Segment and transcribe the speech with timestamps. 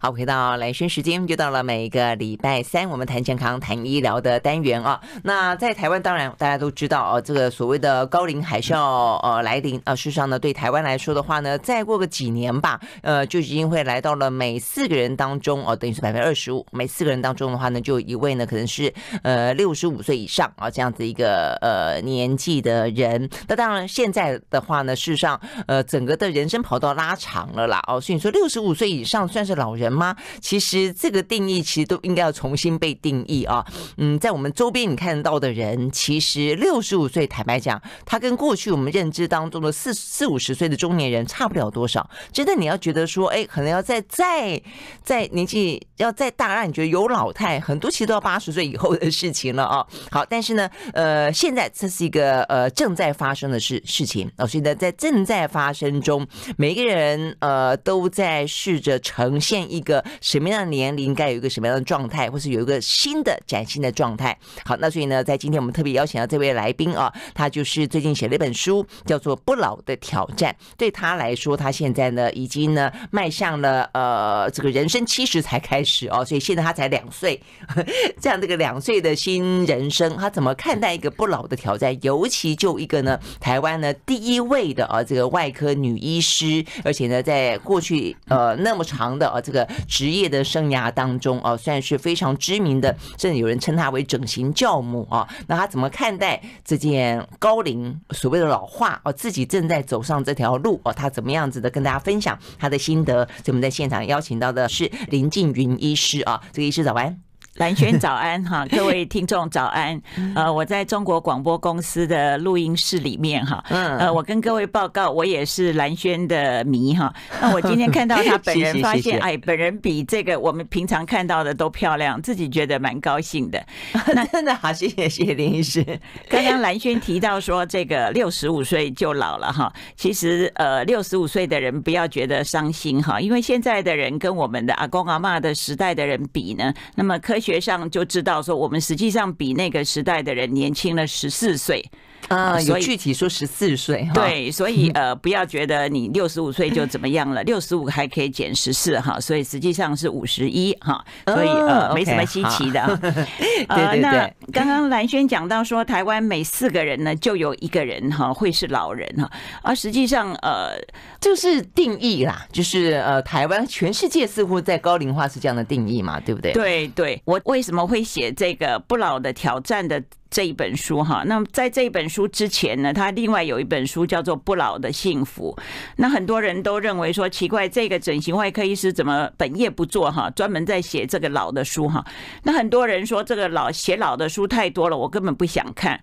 [0.00, 5.00] 好，回到来生时间，又到了每个礼拜三，我们谈健康、谈医疗的单元啊。
[5.24, 9.96] 那在台湾，当然大家都知道哦，这个所谓的高龄海啸呃来临啊。
[9.96, 18.94] 事实上呢，对台湾来说的话呢，再过个几年吧，呃，就已经会来到了每四个人当中哦，等于是百分之二十五，每四个人当中的话呢，就一位呢可能是
[19.24, 23.28] 呃六十五岁以上啊这样子一个呃年纪的人。
[23.48, 30.16] 那当然现在的话呢，事实上呃整个的人生跑道拉长了啦哦，所以你说六十五岁以上算是老人吗？
[30.40, 33.64] 其实这个定义其实都应该要重新被定义啊。
[33.96, 42.08] 嗯，在我们周边你看到的人，其实六十五岁，坦白讲，他跟过去我们认知当中的四四五十岁的中年人差不了多少。
[42.32, 44.60] 真的，你要觉得说，哎，可能要再再
[45.02, 49.86] 再年纪要再大，让你觉得有老态，很多其实都要八十岁以后的事情了啊。
[50.10, 60.04] 好，但是呢，呃，现在这是一个呃正在发生的事事情啊，所以呢，在正在发生中，每个人呃都在试着呈现一一个。
[60.20, 64.36] 什么样的年龄该有一个什么样的状态，或是有一个新的崭新的状态？
[64.64, 70.52] 好，那所以呢，在今天我们特别邀请到这位来宾啊，他就是最近写了一本书，叫做《不老的挑战》。
[70.76, 77.40] 对他来说，他现在呢已经呢迈向了呃这个人生七十才开始哦，所以现在他才两岁，
[78.20, 81.96] 这样这个两岁的新人生，他怎么看待一个不老的挑战？
[82.02, 90.28] 尤其就一个呢台湾呢第一位的啊这个外科女医师，而且呢在过去呃那么长的啊这个职业。
[90.28, 95.26] 的生涯当中啊，算是非常知名的，甚至有人称他为整形教母啊。
[95.46, 99.12] 那他怎么看待这件高龄所谓的老化哦？
[99.12, 103.24] 自己正在走上这条路哦，他怎么样子的跟大家分享他的心得？
[103.42, 107.27] 所以我们在现场邀请到的是林静云医师啊，这个医师早安。
[107.58, 110.00] 兰萱早安哈， 各位听众早安。
[110.34, 117.12] 呃，我在中国广播公司的录音室里面哈，呃，我跟各位报告，我也是蓝轩的迷哈。
[117.40, 123.60] 那我今天看到他 本人，发现哎，本人比这个我们平常看到的都漂亮，自己觉得蛮高兴的。
[124.14, 125.84] 那真的好，谢谢谢谢林医师。
[126.28, 137.47] 刚刚蓝轩提到说这个六十五岁就老了哈，其实呃六十五岁的人不要觉得伤心哈，因为现在的人跟我们的阿公阿嬷的时代的人比呢，那么科学。
[137.48, 141.82] 学上就知道说，我们实际上比那个时代的人年轻了十四岁。
[142.36, 152.86] 啊，有具体说十四岁，对，所以呃，不要觉得你六十五岁就怎么样了，六十五还可以减十四哈，所以实际上是五十一哈，所以呃，没什么稀奇的。
[153.00, 154.00] 对对对。
[154.00, 159.30] 那刚刚蓝轩讲到说，台湾每四个人呢就有一个人哈会是老人哈，
[159.62, 160.72] 而实际上呃，
[161.20, 166.52] 就是定义啦，就是呃，台湾全世界似乎在高龄化是这样的定义嘛，对不对？
[166.52, 170.02] 对对，我为什么会写这个不老的挑战的？
[170.30, 175.56] 这一本书哈，那么在这一本书之前呢，他另外有一本书叫做《不老的幸福》。
[175.96, 182.04] 那很多人都认为说奇怪，这个整形外科医师怎么本业不做哈，专门在写这个老的书哈？
[182.42, 185.98] 那很多人说这个老写老的书太多了，我根本不想看。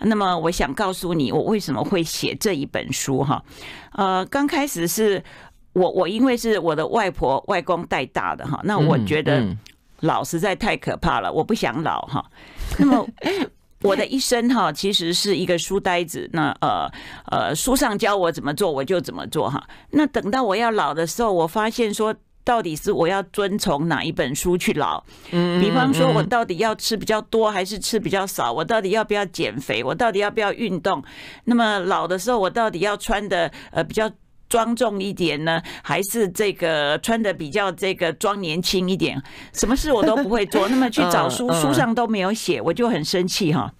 [0.00, 3.40] 那么我想告诉你，我为什么会写这一本书哈？
[3.92, 5.22] 呃，刚开始是
[5.72, 9.46] 我我因为是我的外婆外公带大的哈，那我觉得
[10.00, 12.24] 老实在太可怕了，我不想老哈。
[12.76, 13.06] 那么。
[13.82, 16.28] 我的一生哈，其实是一个书呆子。
[16.32, 16.90] 那呃
[17.30, 19.62] 呃，书上教我怎么做，我就怎么做哈。
[19.90, 25.02] 那等到我要老的时候，我发现说，到底是我要遵从哪一本书去老？
[25.30, 28.52] 嗯，比方说我到底要吃比较多，还是吃比较少？
[28.52, 29.84] 我到底要不要减肥？
[29.84, 31.02] 我到底要不要运动？
[31.44, 34.10] 那么老的时候，我到底要穿的呃比较？
[34.48, 39.22] 庄重一点呢，还是这个穿的比较这个装年轻一点？
[39.52, 43.72] 什么事我都不会做，那么去 找书，书上都没有写，我就很生气哈。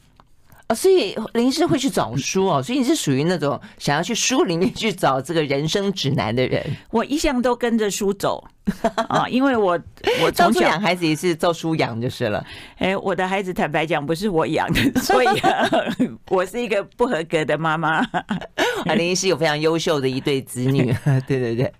[0.66, 6.62] 啊，所以林医师会去找书哦，所以你是属于那种想要去书里面去找这个人生指南的人。
[6.90, 8.46] 我一向都跟着书走
[9.08, 9.78] 啊，因为我
[10.22, 12.44] 我从小养孩子也是照书养就是了。
[12.78, 15.28] 哎，我的孩子坦白讲不是我养的，所以
[16.28, 17.98] 我是一个不合格的妈妈。
[17.98, 20.94] 啊，林医师有非常优秀的一对子女，
[21.26, 21.72] 对对对。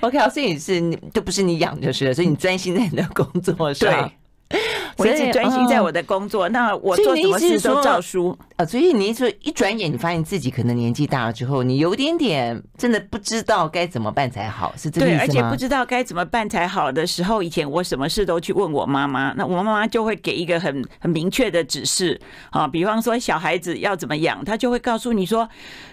[0.00, 4.10] OK，所以是你都不是你养就是了，所以你专心在你的工作上。
[4.96, 8.64] 我一直专心在我的工作，那我做什么事都照书啊。
[8.64, 15.26] 所以你说一转眼，你发现自己可能年纪大了之后，你有点点真的不知道该怎么办才好，是这个意思吗？
[15.26, 22.20] 对，而且不知道该怎么办才好的时候，以前我什么事都去问我妈妈，那我妈妈就会给一个很很明确的指示
[22.50, 22.68] 啊。
[22.68, 25.48] 比方说小孩子要怎么养，她就会告诉你说，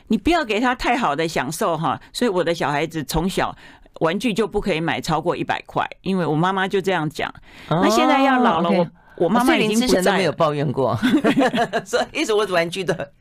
[0.09, 1.99] 你不要给他太好的享受哈。
[2.13, 3.55] 所以我的小孩子从小。
[4.01, 7.31] 玩具就不可以买超过一百块，因为我妈妈就这样讲。
[7.69, 8.87] 那现在要老了，我
[9.17, 10.97] 我妈妈已经不在，没有抱怨过，
[11.85, 13.11] 所以一直我玩具的，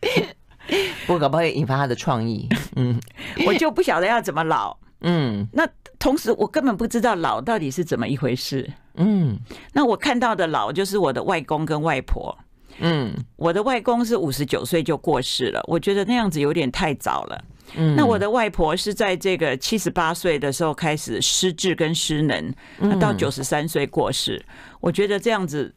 [1.06, 2.48] 不过搞不好会引发他的创意。
[2.76, 2.98] 嗯，
[3.46, 4.76] 我就不晓得要怎么老。
[5.02, 5.68] 嗯，那
[5.98, 8.70] 同时我根本不知道老到底是怎么一回事。
[8.94, 9.38] 嗯，
[9.74, 12.36] 那我看到的老就是我的外公跟外婆。
[12.78, 17.44] 嗯，我的外公是五十九岁就过世了，我觉得那样子有点太早了。
[17.76, 22.52] 嗯，那我的外婆是在这个七十八岁的时候开始失智跟失能，
[22.98, 24.44] 到九十三岁过世，
[24.80, 25.74] 我觉得这样子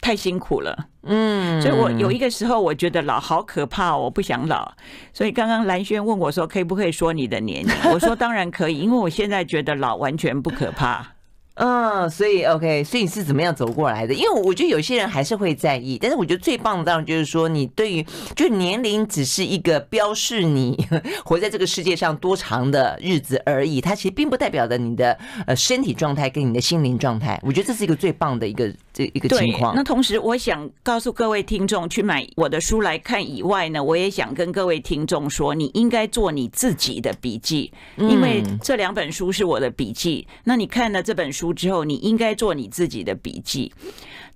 [0.00, 0.88] 太辛苦了。
[1.04, 4.72] 嗯，所以我有一个时候我觉得老好可怕，我不想老。
[5.12, 7.72] 所以刚刚蓝轩问我说，可以不可以说你的年龄？
[7.92, 11.14] 我说当然可以，因为我现在觉得老完全不可怕。
[11.54, 14.14] 嗯，所以 OK，所以你是怎么样走过来的？
[14.14, 18.04] 因为我觉得有些人还是会在意，但是我觉得最棒的当然就是说，你对于
[18.34, 20.86] 就年龄只是一个标示你
[21.24, 27.38] 活在这个世界上多长的日子而已，它其实并不代表着你的呃身体状态跟你的心灵状态。
[27.42, 29.74] 我觉得这是一个最棒的一个这一个情况。
[29.76, 40.26] 那同时，我想告诉各位听众，去买我的书来看以外呢，我也想跟各位听众说，你应该做你自己的笔记，因为这两本书是我的笔记。
[40.44, 41.42] 那你看了这本书。
[41.42, 43.72] 书之后，你应该做你自己的笔记。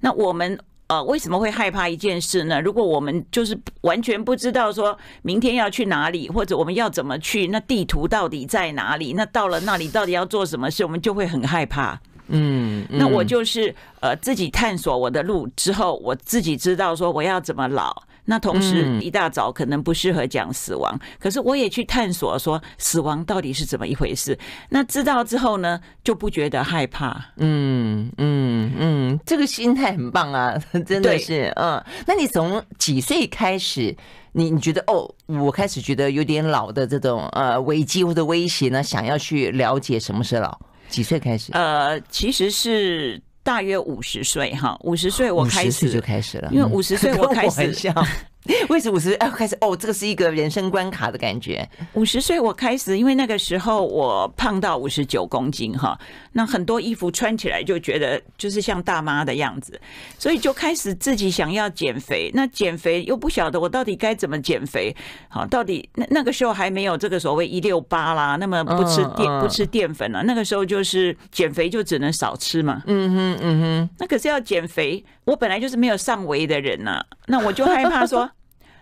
[0.00, 2.60] 那我们呃为什么会害怕一件事呢？
[2.60, 9.12] 如果我们就是完全不知道说明天要去哪里，或者我们要怎么去，那地图到底在哪里？
[9.12, 12.00] 那到了那里到底要做什么事，我们就会很害怕。
[12.28, 18.04] 嗯，嗯，那我就是呃自己探索我的路之后，我自己知道说我要怎么老。
[18.28, 24.36] 那同时一大早可能不适合讲死亡，可是我也去探索说死亡到底是怎么一回事。
[24.68, 27.24] 那知道之后呢，就不觉得害怕。
[27.36, 31.52] 嗯嗯嗯，这个心态很棒啊， 真的是。
[31.54, 33.96] 嗯，那你从几岁开始，
[34.32, 38.82] 你你觉得哦，我开始觉得有点老的这种呃危机或者威胁呢？
[38.82, 40.58] 想要去了解什么是老？
[40.88, 41.52] 几岁开始？
[41.52, 43.20] 呃，其实是。
[43.46, 47.72] 大约五十岁哈，五十岁我开始就开始了，因为五十岁我开始。
[48.68, 49.76] 为什么五十岁哎开始哦？
[49.76, 51.68] 这个是一个人生关卡的感觉。
[51.94, 55.98] 五十岁我开始，因为那个时候我胖到五十九公斤哈，
[56.32, 59.80] 那很多衣服穿起来就觉得就是像大妈的样子，
[60.18, 62.30] 所以就开始自己想要减肥。
[62.34, 64.94] 那减肥又不晓得我到底该怎么减肥？
[65.28, 70.22] 好，到底那那个时候还没有这个所谓一六八啦，那么不吃淀不吃淀粉了。
[70.22, 72.82] 那个时候就是减肥就只能少吃嘛。
[72.86, 73.90] 嗯哼嗯哼。
[73.98, 78.30] 那可是要减肥，我本来就是没有上围的人呐，那我就害怕说。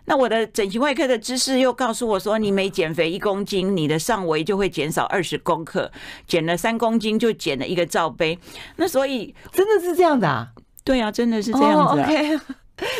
[0.06, 5.90] 那我的整形外科的知识又告诉我说，你每减肥一公斤，你的上围就会减少二十公克，
[6.26, 8.38] 减了三公斤就减了一个罩杯。
[8.76, 10.48] 那所以真的是这样的啊？
[10.84, 12.06] 对啊，真的是这样子啊。
[12.06, 12.40] Oh, okay.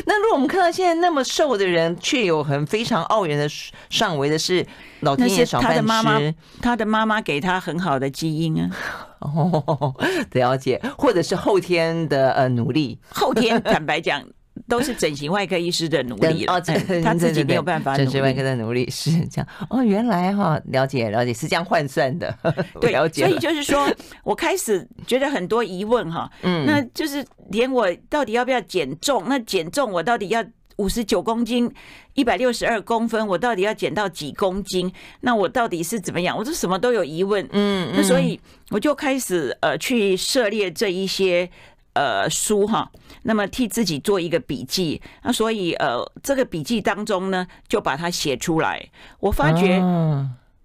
[0.07, 3.49] 那如果我们看到现在那么瘦的人，却有很非常傲人的
[3.91, 4.65] 上围的是
[5.01, 6.21] 老天爷赏饭吃，他的妈妈，
[6.63, 8.71] 他的妈妈给他很好的基因啊。
[9.19, 9.95] 哦，
[10.33, 14.23] 了解，或者是后天的呃努力，后天坦白讲。
[14.69, 16.61] 都是整形外科医师的努力 哦，
[17.03, 17.97] 他自己没有办法。
[17.97, 22.33] 整形外科的努力是这样哦，原来哈，了解了解，是这样换算的。
[22.81, 23.27] 对， 了解。
[23.27, 23.91] 所以就是说
[24.23, 29.25] 我开始觉得很多疑问哈，嗯，那就是连我到底要不要减重？
[29.29, 30.45] 那减重我到底要
[30.77, 31.71] 五十九公斤，
[32.15, 34.91] 一百六十二公分，我到底要减到几公斤？
[35.21, 36.37] 那我到底是怎么样？
[36.39, 38.41] 我就什么都有疑问，嗯，那所以
[38.71, 41.51] 我就开始呃去涉猎这一些。
[41.97, 42.91] 呃，书哈，
[43.25, 48.89] 那么替自己做一个笔记，那所以呃，这个笔记当中呢，就把它写出来。
[49.19, 49.83] 我发觉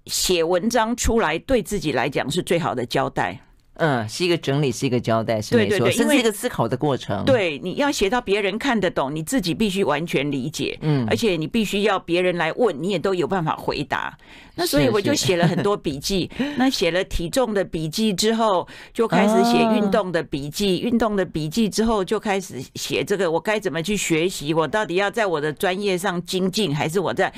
[0.05, 3.41] 写文章出来，对自己来讲是最好的交代。
[3.79, 7.23] 嗯，是一个整理，是一个交代，是没错，对对对，是一个思考的过程。
[7.25, 10.77] 对，你要写到别人看得懂，你自己必须完全理解。
[10.81, 14.17] 嗯，而且你必须要别人来问，你也都有办法回答。
[14.55, 16.29] 那所以我就写了很多笔记。
[16.37, 20.81] 是是那写了体重的笔记之后，就开始写运动的笔记。
[20.81, 24.53] 运动的笔记之后，就开始写这个我该怎么去学习？
[24.53, 27.33] 我到底要在我的专业上精进，还是我在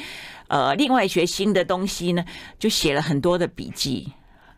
[0.48, 2.26] 呃另外学新的东西呢？
[2.58, 4.12] 就写了很多的笔记。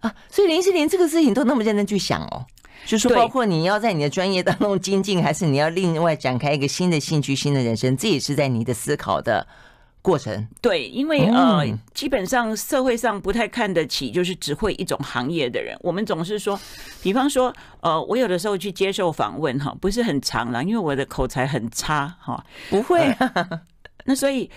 [0.03, 2.45] 啊，所以林志玲这个事情都那么认真去想哦，
[2.85, 9.47] 就是包括你要在你的专业当中精进，还是你要另外展开一个新的兴趣、新的人生，这也是在你的思考的
[10.01, 10.45] 过程。
[10.61, 15.77] 对，因为呃，基本上社会上不太看得起就是只会一种行业的人。
[15.81, 16.59] 我们总是说，
[17.01, 23.61] 比方说，呃，我有的时候去接受访问哈，不是很长了，因为我的口才很差哈，不会啊。
[24.05, 24.49] 那所以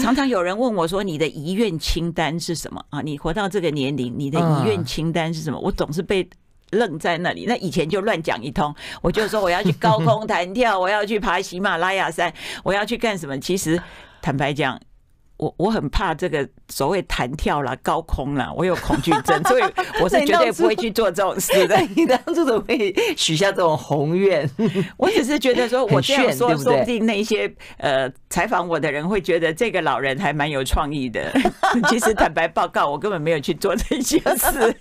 [0.00, 3.00] 常常有人问我说：“你的遗愿清单是什么啊？
[3.02, 6.28] 你活到这个年龄，你的遗愿清单是什么？”我总是被
[6.70, 7.44] 愣在那里。
[7.46, 12.32] 那以前就乱讲一通，我就说我要去高空弹跳，我要去爬喜马拉雅山，
[12.62, 13.38] 我要去干什么？
[13.38, 13.80] 其实
[14.22, 14.80] 坦白讲。
[15.36, 19.62] 我我很怕这个所谓弹跳啦、高空啦，我有恐惧症，所以
[20.00, 21.76] 我是绝对不会去做这种事的。
[21.96, 24.48] 你当初怎么会许下这种宏愿？
[24.96, 31.32] 我只是觉得说，我这样说，说不定那些呃采访我的人会觉得这个老人还蛮有创意的。
[31.90, 34.76] 其实坦白报告，我根本没有去做这些事。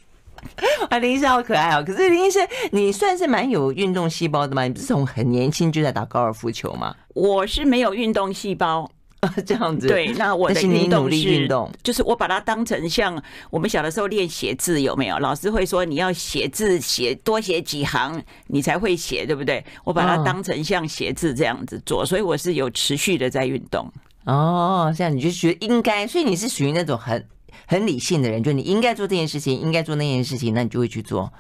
[0.90, 1.84] 啊，林医生好可爱哦！
[1.86, 4.64] 可是林医生，你算是蛮有运动细胞的嘛？
[4.64, 6.94] 你不是从很年轻就在打高尔夫球吗？
[7.16, 8.92] 我是没有运动细胞。
[9.46, 15.18] 这样子，对，那我的运动是，运动就是我把它当成像我们小的时候练写字，有没有？
[15.20, 19.64] 老师会说你要写字写多写几行，你才会写，对不对？
[19.84, 23.92] 我把它当成像写字这样子做，所以我是有持续的在运动。
[24.26, 27.26] 哦，这样你就觉得应该，所以你是属于那种很
[27.66, 31.32] 很理性的人，就你应该做这件事情，应该做那件事情，那你就会去做。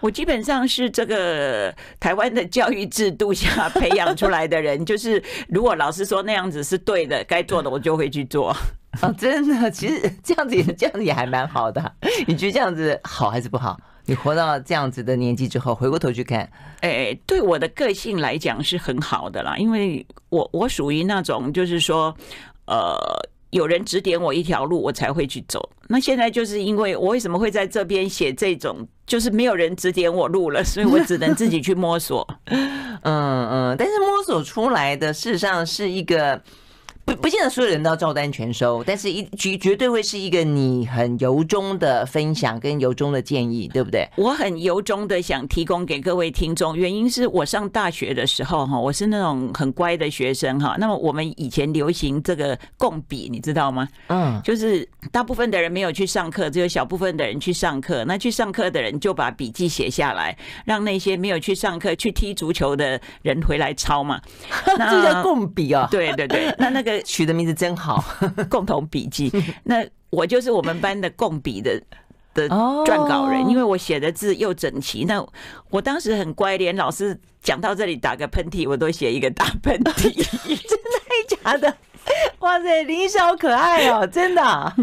[0.00, 8.54] 我基本上是这个台湾的教育制度下培养出来的人，就是如果老师说那样子是对的，该做的我就会去做。
[9.02, 11.92] 哦，真的，其实这样子也这样子也还蛮好的。
[12.26, 13.78] 你觉得这样子好还是不好？
[14.06, 16.50] 你活到这样子的年纪之后，回过头去看，
[16.80, 22.16] 哎，对我的个性来讲是很好的啦，因为我我属于那种就是说，
[22.66, 22.96] 呃。
[23.50, 25.70] 有人指点我一条路，我才会去走。
[25.88, 32.26] 那现在就是因为我为什么会在这边写这种，就是没有人指点我路了，所以我只能自己去摸索。
[32.46, 36.42] 嗯嗯，但是摸索出来的事实上是一个。
[37.08, 44.06] 不不见得所有人都要照单全收，但是一绝绝对会是一个你很由衷的分享跟由衷的建议，对不对？
[44.16, 50.76] 我很由衷的想提供给各位听众，原因是我上大学的时候哈，我是那种很乖的学生哈。
[50.78, 53.88] 那么我们以前流行这个共笔，你知道吗？
[54.08, 58.04] 嗯，就是大部分的人没有去上课，只有小部分的人去上课。
[58.04, 60.36] 那去上课的人就把笔记写下来，
[60.66, 64.20] 让那些没有去上课去踢足球的人回来抄嘛。
[64.76, 65.88] 那这叫共笔啊？
[65.90, 66.97] 对对对，那那个。
[67.02, 68.04] 取的名字真好，
[68.48, 69.32] 共同笔记。
[69.64, 71.80] 那我就是我们班的共笔的
[72.34, 75.04] 的撰稿人，因为我写的字又整齐。
[75.04, 75.24] 那
[75.70, 80.12] 我当时很乖，连老师讲到这里打个喷嚏，我都写一个大喷嚏。
[80.14, 81.76] 真的假的？
[82.40, 84.74] 哇塞，林医师好可爱哦， 真的。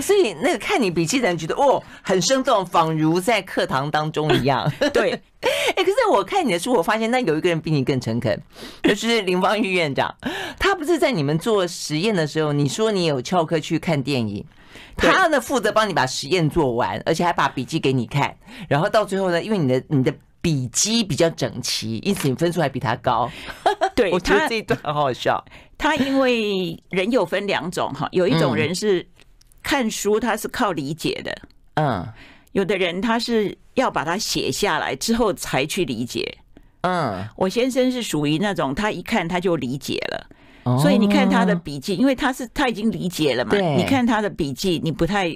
[0.00, 4.70] 所以那个看你笔记的人觉得哦，很生动，仿如在课堂当中一样。
[4.92, 5.20] 对。
[5.40, 8.38] 哎、欸，可是我看你的书，我发现那有一个人比你更诚恳，
[8.82, 10.14] 就是林芳玉院长。
[10.58, 14.44] 他不是在你们做实验的时候，你说你有翘课去看电影，
[14.96, 18.36] 他呢负责帮你把实验做完，而且还把笔记给你看。
[18.68, 23.30] 然后到最后呢，因为你的你的笔记比较整齐，因此你分数还比他高。
[23.94, 25.44] 对，我觉得这一段很好笑。
[25.76, 29.06] 他因为人有分两种哈，有一种人是
[29.62, 31.42] 看书，他是靠理解的，
[31.74, 32.08] 嗯。
[32.52, 36.38] 有的人他是要把它写下来之后才去理解，
[36.80, 45.28] 嗯，我先生是属于那种他一看他就理解了，所以你看他的笔记，因为他是他已经理解了嘛，你看他的笔记你不太，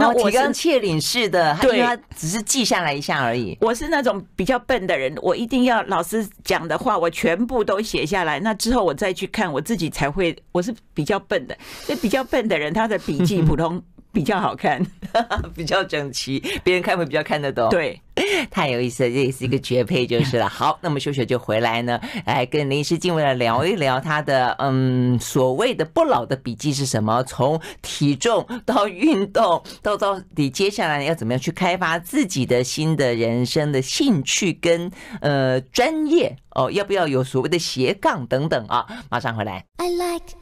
[0.00, 3.56] 那我提纲挈领式的，对，他只是记下来一下而已。
[3.60, 10.36] 我是那种比较笨的人，我一定要老师讲的话我全部都写下来，那之后我再去看我自己才会。
[10.52, 13.82] 我是比较笨的，所以比较笨的人他的笔记 普通。
[14.12, 14.84] 比较好看，
[15.56, 17.68] 比较整齐，别人看会比较看得懂。
[17.70, 17.98] 对，
[18.50, 20.48] 太有意思了，这也是一个绝配就是了。
[20.50, 27.22] 好，那么秀秀就回来呢，来跟林医师进位来聊一聊他的嗯所谓的不老的笔记是什么？
[27.24, 34.90] 从体重到运动，到到底接下来要怎么样去开发自己的新的人生的兴趣跟
[35.20, 36.70] 呃专业哦？
[36.70, 38.86] 要不要有所谓的斜杠等等啊？
[39.08, 39.64] 马上回来。
[39.78, 40.34] I like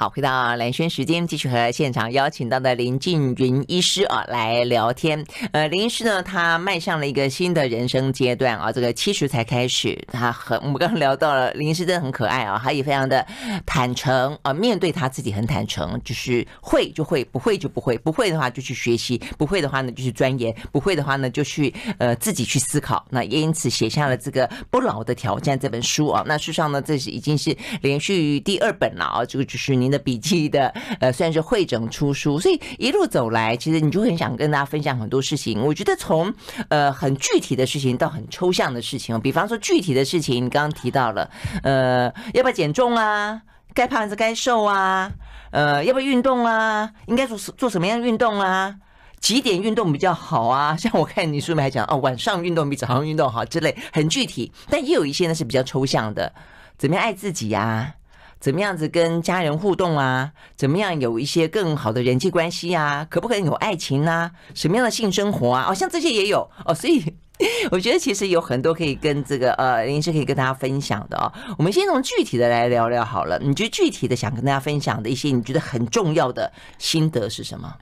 [0.00, 5.24] 好，回到蓝轩时间，继续和现场邀请到的林静云医师啊来聊天。
[5.50, 13.26] 呃，林医师呢，他迈向了一个新的人生阶段啊，这个七十才开始，他很 我们刚刚聊到了，林医师真的很可爱啊，他也非常的
[13.66, 23.04] 坦诚啊，面对他自己很坦诚，就是会就会，不会就不会，不会的话就去学习，不会的话呢就去钻研，不会的话呢就去呃自己去思考。
[23.10, 26.22] 那也因此写下了这个《不老的挑战》这本书啊。
[26.24, 27.52] 那事实上呢，这是已经是
[27.82, 30.68] 连续第二本了啊，这个就是的笔记的
[31.00, 35.60] 呃，算是汇整出书，所以一路走来，其实你就很想跟大家分享很多事情。
[35.64, 36.32] 我觉得从
[36.68, 41.30] 呃很具体的事情到很抽象的事情，比方说具体的事情，你刚刚提到了
[41.62, 43.42] 呃，要不要减重啊？
[43.74, 45.10] 该胖还是该瘦啊？
[45.50, 46.90] 呃，要不要运动啊？
[47.06, 48.74] 应该做做什么样的运动啊？
[49.20, 50.74] 几点运动比较好啊？
[50.78, 54.52] 像我看你书里面还讲哦，晚上运动比早上运动好之类，很具体。
[54.68, 56.32] 但也有一些呢是比较抽象的，
[56.76, 57.94] 怎么样爱自己呀、啊？
[58.40, 60.32] 怎么样子跟家人互动啊？
[60.56, 63.06] 怎么样有一些更好的人际关系啊？
[63.10, 64.30] 可不可以有爱情啊？
[64.54, 65.66] 什么样的性生活啊？
[65.68, 67.02] 哦，像这些也有哦，所以
[67.70, 71.32] 我觉得其实有很多可以跟这个呃林医师可以跟大家分享的哦。
[71.56, 73.38] 我们先从具体的来聊聊好了。
[73.38, 77.74] 你觉得具体的想跟大家分享的一些你觉得很重要的心得是什么？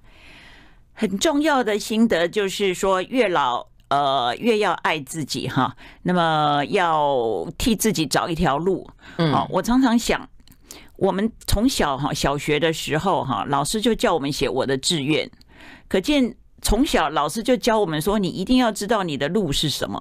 [0.92, 5.76] 很重要的心得就是说，越老呃越要爱自己哈。
[6.02, 8.88] 那么要替自己找一条路。
[9.18, 10.26] 嗯，好，我常常想。
[10.96, 15.30] 我们从小哈小学的时候哈，老师就叫我们写我的志愿，
[15.88, 20.00] 可见从小老师就教我们说，你一定要知道你的路是什么。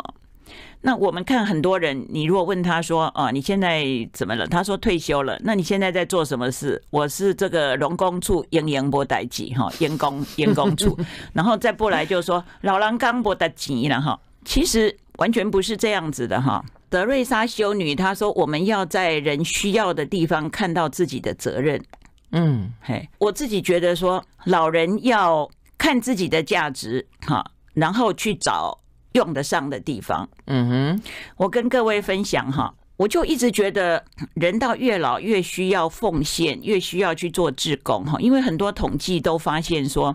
[0.82, 4.46] 那我们看很多人，你如果问他说啊，你现在怎么了？
[4.46, 5.36] 他说退休了。
[5.44, 6.82] 那你现在在做什么事？
[6.92, 10.96] 我是这个农工处营营波代记哈，员工 员工处，
[11.34, 14.20] 然后再不来就说老狼刚波的急了哈。
[14.46, 16.64] 其实完全不是这样子的哈。
[16.96, 21.84] 德瑞莎修女她说，我们要在人需要的地方看到自己的责任。
[22.32, 28.80] 嗯，嘿，我自己觉得说，老人要看自己的价值哈，然后去找。
[29.12, 31.02] 用得上的地方，嗯哼，
[31.38, 40.14] 我跟各位分享哈，我就一直觉得人到越老越需要奉献，越需要去做志工哈，因为很多统计都发现说，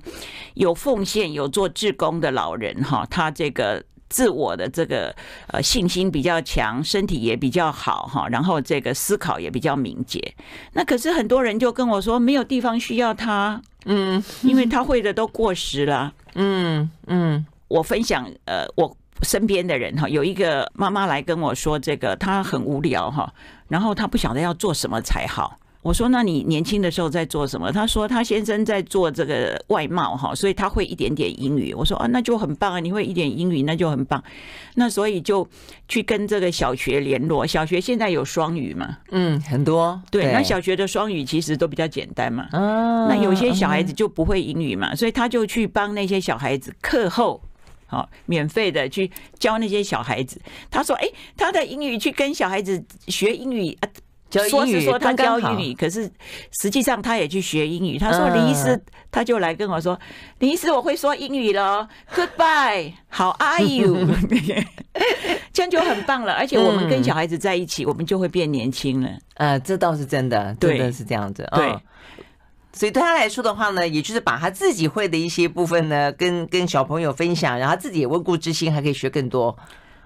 [0.52, 5.14] 有奉献、有做志工的老人哈，他这个自我的这个
[5.46, 10.20] 呃信心比较强，身体也比较好哈，然后这个思考也比较敏捷。
[10.74, 17.46] 那可是很多人就跟我说，没有地方需要他，嗯，因为他会的都过时了，嗯嗯。
[17.68, 23.32] 我分享，呃，我身边的人哈，有一个妈妈来跟我说，这个她很无聊哈，
[23.68, 25.56] 然后她不晓得要做什么才好。
[25.82, 32.80] 我说：“那你年轻的时候在做什么？”他说：“他先生在做这个外贸哈，所以他会一点点英语。”我说：“啊，那就很棒啊！
[32.80, 34.22] 你会一点英语，那就很棒。
[34.74, 35.48] 那所以就
[35.88, 37.46] 去跟这个小学联络。
[37.46, 38.98] 小学现在有双语嘛？
[39.10, 40.00] 嗯，很多。
[40.10, 42.46] 对，那小学的双语其实都比较简单嘛。
[42.52, 47.40] 嗯，那有些小孩子就不会英语嘛，所以他就去帮那些小孩子课后。”
[47.86, 50.40] 好，免费的去教那些小孩子。
[50.70, 53.88] 他说：“哎，他的英语去跟小孩子学英语啊，
[54.30, 56.10] 说是说他教英语，可是
[56.60, 59.98] 实际上他也去学英语。”他说：“林医师，他就来跟我说，
[60.38, 61.88] 林医师，我会说英语了。
[62.14, 64.06] Goodbye，How are you？
[65.52, 66.32] 这样就很棒了。
[66.32, 69.10] 而且我们跟小孩子在一起，我们就会变年轻了。
[69.34, 71.48] 呃，这倒是真的，真的是这样子。
[71.52, 71.76] 对。”
[72.72, 79.58] 所以对他来说的话呢，也就是把他自己会的一些部分呢，跟跟小朋友分享，然后自己也温故知新，还可以学更多。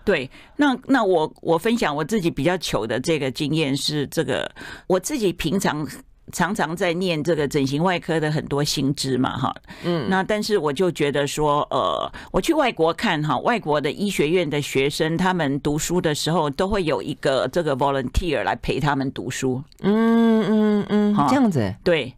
[0.05, 4.51] 对，那那我我分享我自己比较糗的这个经验是这个，
[4.87, 5.87] 我自己平常
[6.33, 19.63] 常常在念这个整形外科的很多新知嘛，哈，嗯，那但是我就觉得说，呃，我去外国看哈，外国的医学院的学生他们读书的时候，都会有一个这个 volunteer 来陪他们读书。
[19.81, 22.13] 嗯嗯嗯，这样子，对。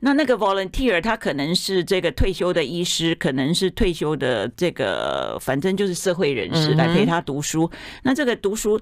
[0.00, 7.70] 那那个 volunteer 他可能是这个退休的医师，可能是退休的这个，反正就是社会人士来陪他读书。
[8.02, 8.80] 那这个读书，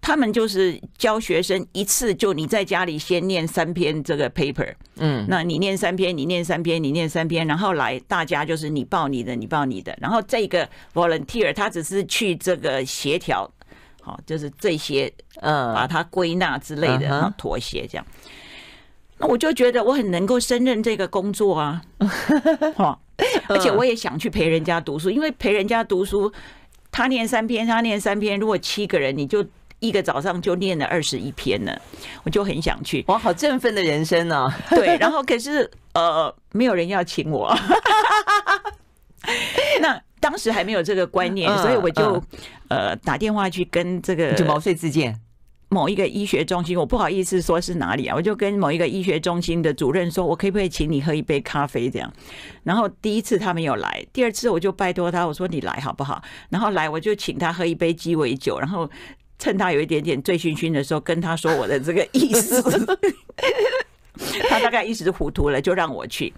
[0.00, 13.50] 他们就是教学生一次就你在家里先念三篇这个 paper，嗯，那你念三篇，你念三篇，你念三篇，然后来大家就是你报你的，你报你的，然后这个 volunteer 他只是去这个协调，
[14.00, 18.06] 好，就是这些呃把它归纳之类的，然后妥协这样。
[19.20, 21.82] 那我就觉得我很能够胜任这个工作啊，
[22.74, 22.98] 哈
[23.48, 26.32] 而且我也想去陪人家读书，因为陪人家读书，
[26.90, 29.44] 他念三篇，他念三篇，如果七个人，你就
[29.78, 31.80] 一个早上就念了二十一篇了，
[32.24, 33.04] 我就很想去。
[33.08, 34.50] 哇，好振奋的人生呢！
[34.70, 37.54] 对，然后可是呃，没有人要请我，
[39.82, 42.22] 那当时还没有这个观念，所以我就
[42.68, 45.18] 呃打电话去跟这个就毛遂自荐。
[45.72, 52.12] 某一个医学中心，我不好意思说是哪里啊，我就跟某一个医学中心的主任说，我可不可以请你喝一杯咖啡这样？
[52.64, 56.20] 然后第一次他没有来，第二次我就拜托他，我说你来好不好？
[56.48, 58.90] 然后来我就请他喝一杯鸡尾酒，然后
[59.38, 62.60] 趁他有一点点醉醺醺的时候，跟他说我的这个意思，
[64.50, 66.32] 他大概一时糊涂了，就让我去。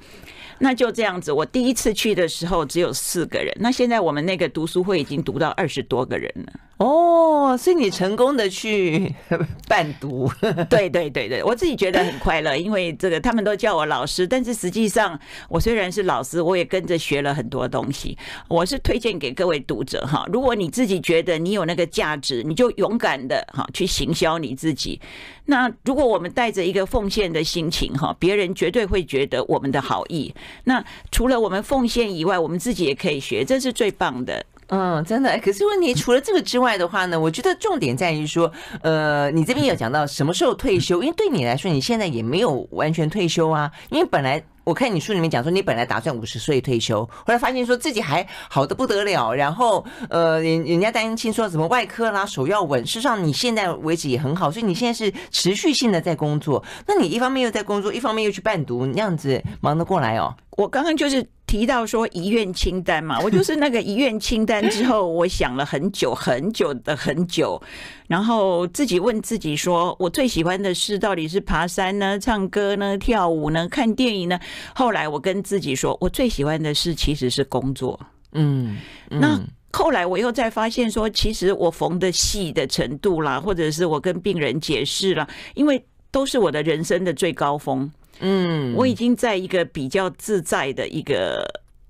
[0.63, 6.53] 那就这样子，我第一次去的时候只有四个人，那现在我们那个读书会已经读到二十多个人了。
[6.79, 9.13] 哦，所以你成功的去
[9.69, 10.31] 伴读，
[10.71, 18.17] 对对对对，我自己觉得很快乐，因为这个他们都叫我老师，但是实际上我虽然是老师，我也跟着学了很多东西。
[18.49, 25.01] 我是推荐给各位读者哈，如果你自己觉得你有那个价值，你就勇敢的哈去行销你自己。
[25.47, 30.33] 那如果我们带着一个奉献的心情哈，别人绝对会觉得我们的好意。
[30.65, 34.45] 那除了我们奉献以外，我们自己也可以学，这是最棒的。
[34.69, 35.39] 嗯，真的。
[35.41, 38.51] 可是问题除了这个之外的话呢，我觉得重点在于说，
[38.83, 41.03] 呃，你这边有讲到什么时候退休？
[41.03, 43.71] 因为对你来说，你现在也没有完全退休啊。
[43.91, 52.85] 因为本来我看你书里面讲说，你本来打算五十岁退休，后来发现说自己还好的不得了，然后呃，人人家担心说什么外科啦，手要稳。
[52.87, 56.63] 事实上，你现在为止也很好，所以你现在是持续性的在工作。
[56.87, 60.35] 那你一方面又在工作，一方面又去伴读，那样子忙得过来哦？
[60.51, 61.27] 我刚刚就是。
[61.53, 67.61] 提到说遗愿清单嘛，我就是那个遗愿清单之后，我想了很久很久的很久，
[68.09, 74.41] 然后自己问自己说，我最喜欢的事到底是爬山呢、唱歌呢、跳舞呢、看电影呢？
[74.75, 78.01] 后来我跟自己说，我最喜欢的事其实是工作。
[78.33, 78.79] 嗯，
[79.11, 79.39] 嗯，那
[79.73, 87.93] 后来我又再发现说，其实我缝的细的程度啦，或者是我跟病人解释啦，因为都是我的人生的最高峰。
[88.21, 91.45] 嗯，我已经在一个比较自在的一个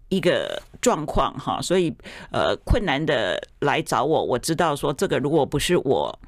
[0.09, 1.95] 一个状况哈，所以
[2.31, 6.19] 呃，困难的来找我，我知道说这个如果不是我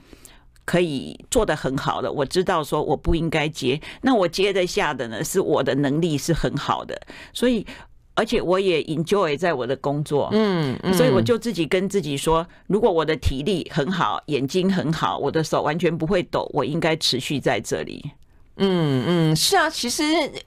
[0.64, 6.98] 可以做得很好的，我知道说我不应该接，那我接得下的呢，是我的能力是很好的，
[7.32, 7.66] 所以
[8.14, 18.12] 而且我也 enjoy 在我的工作，嗯，所以我就自己跟自己说，如果我的体力很好，眼睛很好，我的手完全不会抖，我应该持续在这里。
[18.56, 20.04] 嗯嗯，是啊，其实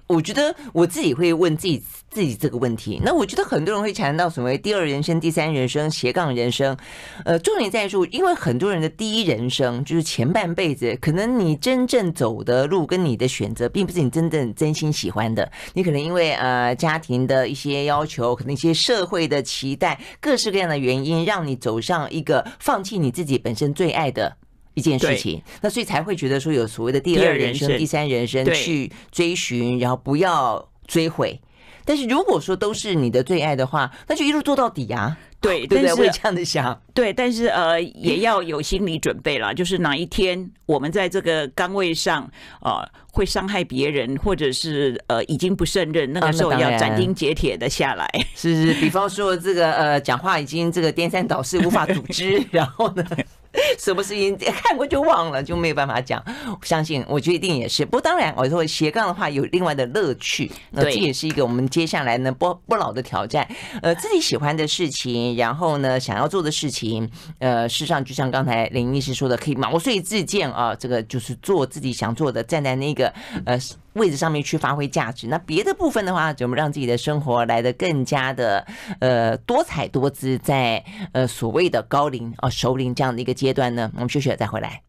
[0.08, 3.02] 我觉得我自己会问自己自己这个问题。
[3.04, 6.78] 那我觉得很多人会谈到所谓第二人生、第三人生、斜杠人生。
[7.26, 15.52] 呃，重点在于说，因为很多人的第一人生就是前半辈子，可能你真正走的路跟你的选择，并不是你真正真心喜欢的。
[15.74, 24.38] 你可能因为呃家庭的一些要求，可能一些社会的期待，各式各样的原因，让你走上一个放弃你自己本身最爱的。
[24.78, 31.42] 一件事情，那所以才会觉得说有所谓的第二人生、第三人生去追寻，然后不要追悔。
[31.84, 35.18] 但是如果说都是你的最爱的话，那就一路做到底啊！
[35.40, 35.94] 对， 对不对？
[35.94, 36.80] 会这样的想。
[36.94, 42.30] 对，但是呃，也要有心理准备啦，就是哪一天我们在这个岗位上
[42.62, 48.06] 呃会伤害别人，或者是呃已经不胜任，那个时候要斩钉截铁的下来。
[48.36, 53.06] 是是，比方说这个呃讲话已经这个颠三倒四，无法组织， 然后呢？
[53.80, 56.24] 什么事情 看过就忘了，就没有办法讲。
[56.64, 57.86] 相信，我觉得一定也是。
[57.86, 63.48] 不过当然，我说斜杠的话有另外的乐趣，那这也是一个我们接下来呢不不老的挑战。
[63.82, 73.14] 呃，自己喜欢的事情，然后呢想要做的事情，呃，事实上就像刚才林医师说的，可以毛遂自荐啊，这个就是做自己想做的，站在那个
[73.46, 73.60] 呃。
[73.98, 78.66] 位置上面去发挥价值，那别的部分的话，怎么让自己的生活来得更加的
[79.00, 83.92] 呃多彩多姿，在呃所谓的高龄啊熟龄这样的一个阶段呢？
[83.96, 84.82] 我们休息了再回来。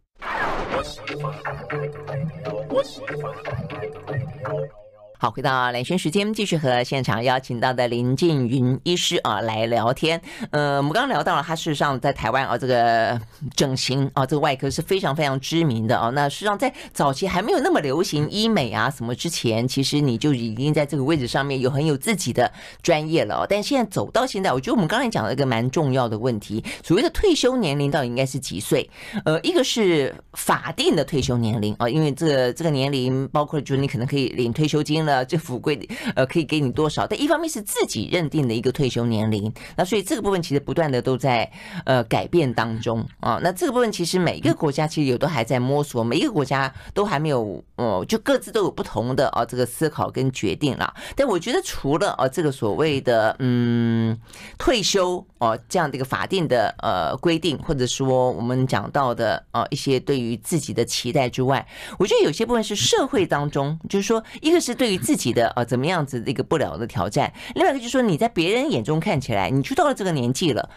[5.20, 10.22] 好，回到兰萱时间，继续和现场邀请到的林静云医师啊来聊天。
[10.52, 13.20] 呃，我们刚刚聊到了，他事实上在台湾啊，这个
[13.56, 16.10] 整形啊，这个外科是非常非常知名的啊。
[16.10, 22.48] 那事实上在早期还没有那么流行医美啊什么之前，其实你就已经在这个位置上面有很有自己的
[22.80, 23.44] 专业了。
[23.50, 28.88] 但现在走到现在，我觉得我们刚才讲了一个蛮重要的问题，所谓的退休年龄到底应该是几岁？
[29.24, 35.07] 呃，一个是法定的退休年龄啊，因为这这个年龄包括就是你可能可以领退休金。
[35.08, 37.06] 呃，这府规呃可以给你多少？
[37.06, 41.50] 但一方面是自己认定的一个退休年龄，那所以这个部分其实不断的都在
[41.86, 43.40] 呃改变当中啊。
[43.42, 50.92] 那这个部分其实每一个国家其实有都还在摸索，每一个国家都还没有哦，就各自都有不同的啊这个思考跟决定了。
[51.16, 54.18] 但我觉得除了啊这个所谓的嗯
[54.58, 61.66] 退休哦这样的一个法定的呃规定，或者说我们讲到的啊一些对于自己的期待之外，
[61.98, 70.68] 我觉得有些部分是社会当中，就是说一个是对于自己的呃怎么样子的一个不了的挑战，另外一个就是说你在别人眼中看起来，你就到了这个年纪了，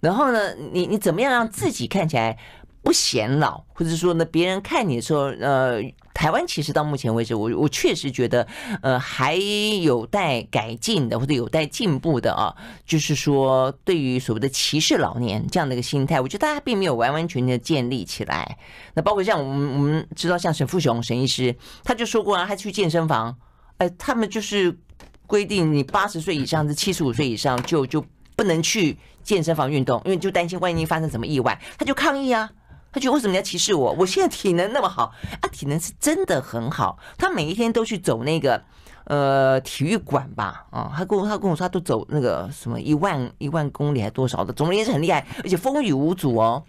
[0.00, 2.36] 然后呢，你你怎么样让自己看起来
[2.86, 5.82] 不显老，或者说呢，别人看你的时候，呃，
[6.14, 8.46] 台湾其实到目前为止，我我确实觉得
[8.80, 12.54] 呃还有待改进的，或者有待进步的啊，
[12.86, 18.56] 就是说对于所谓的歧视老年这样的一个心态，我觉得大家并没有完完全全的建立起来。
[18.94, 23.36] 那包括像我们我们知道，像沈富雄沈医师，他就说过啊，他去健身房。
[23.78, 24.78] 呃，他们就是
[25.26, 28.02] 规定你八十岁以上，是七十五岁以上就就
[28.36, 32.48] 不能去健身房运动，因为就担心万一发生什么意外，他就抗议啊，
[32.96, 33.92] 他觉得为什么要歧视我？
[33.98, 38.58] 我现在体能那么好啊，体能是真的很好，他每一天都去走那个
[39.04, 46.64] 呃体育馆吧，啊，他跟我他跟我说他都走那个什么一万一万公里还多少的，总而言之很厉害，而且风雨无阻哦。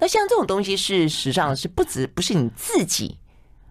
[0.00, 3.16] 那像这种东西，事实上是不止不是你自己。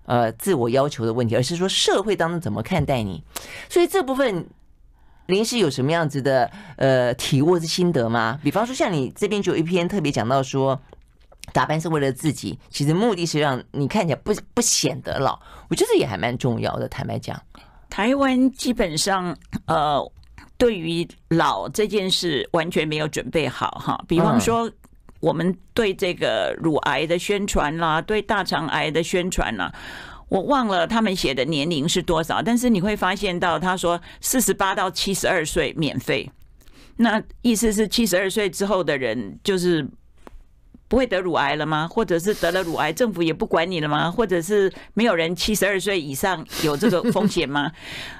[0.05, 3.21] 呃，自我要求的问题，而是说社会当中怎么看待你，
[3.67, 4.47] 所以这部分
[5.25, 8.39] 林医师有什么样子的呃体悟的心得吗？
[8.41, 10.81] 比方说，像你这边就有一篇特别讲到说，
[11.53, 16.87] 打扮是为了自己，其实目的是让你看起来不不显得老，我觉得这也还蛮重要的。
[16.87, 17.41] 坦白讲，
[17.89, 20.11] 台湾基本上呃，
[20.57, 24.71] 对于老这件事完全没有准备好哈，比方说。
[25.19, 29.73] 我们对这个乳癌的宣传啦，对大肠癌的宣传啦，
[30.29, 36.29] 我忘了他们写的年龄是多少，但是你会发现到他说四十八到七十二岁免费，
[36.97, 39.83] 那意思是七十二岁之后的人就是
[40.87, 41.87] 不会得乳癌了吗？
[41.87, 44.09] 或者是得了乳癌，政府也不管你了吗？
[44.09, 47.71] 或者是没有人七十二岁以上有这个风险吗？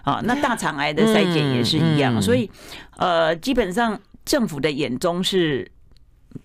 [0.04, 2.50] 啊， 那大肠癌的筛检也是一样，所以
[2.98, 5.72] 呃，基本上政府的眼中是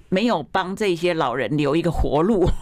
[0.08, 2.48] 没有帮这些老人留一个活路。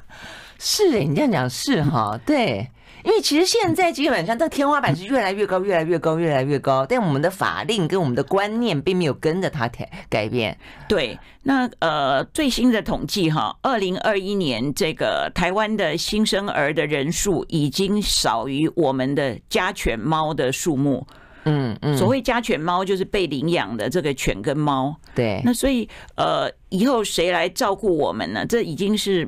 [0.58, 2.68] 是哎，你这样讲是哈，对，
[3.04, 10.56] 因为其实现在基本上这天花板是越来越高，越来越高，越来越高，但我们的法令跟我们的观念并没有跟着它改改变。
[10.88, 21.06] 对，那呃最新的统计哈，二零二一年这个台湾的新生儿的人数已经少于我们的家犬猫的数目。
[21.44, 24.94] 嗯嗯，所谓家犬猫就是被领养的这个犬跟猫。
[25.14, 28.44] 对，那所以呃以后谁来照顾我们呢？
[28.46, 29.26] 这已经是。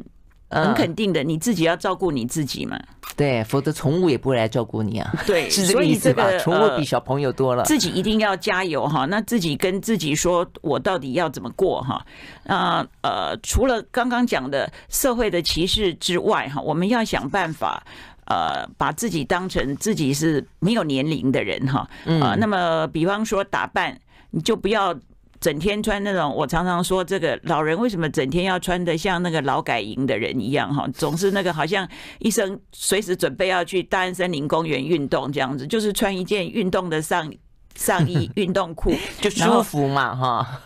[0.52, 2.78] 很肯定的，你自己要照顾你自己嘛。
[3.14, 5.12] 对，否则宠物也不会来照顾你啊。
[5.26, 6.26] 对，是这个意思吧？
[6.38, 9.04] 宠物比小朋友多了，自己一定要加油哈。
[9.04, 12.04] 那自己跟自己说，我到底要怎么过哈？
[12.44, 17.84] 那呃，除了刚刚讲的社会的歧视之外哈，我们要想办法
[18.24, 21.86] 呃，把自己当成自己是没有年龄的人哈。
[22.20, 23.98] 啊，那么比方说打扮，
[24.30, 24.94] 你就不要。
[25.42, 30.88] 整天穿那种，我常常说，这个老人为什么整天要穿的像那个劳改营的人一样哈？
[30.94, 31.86] 总是那个好像
[32.20, 37.28] 医生随时准备要去大安森林公园运动这样子，就是穿一件运动的上
[37.74, 40.62] 上衣、 运动裤就舒服嘛哈。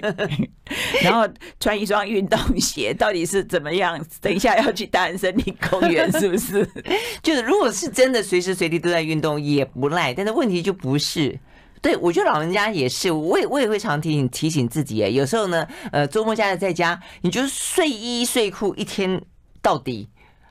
[1.02, 1.28] 然后
[1.60, 4.02] 穿一双运动鞋，到底是怎么样？
[4.22, 6.66] 等一下要去大安森林公园是不是？
[7.22, 11.38] 就是如果是真的随时随地都在运动也不赖，但是问题就不是。
[11.82, 19.22] 对，我觉得老人家也是，我也我也会常提醒提醒自己，有时候呢，呃，周末假日在家，你就是睡衣睡裤一天
[19.62, 20.08] 到底，